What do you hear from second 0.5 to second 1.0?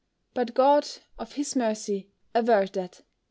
God,